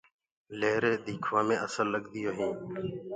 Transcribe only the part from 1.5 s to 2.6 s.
اسل لگديونٚ هينٚ۔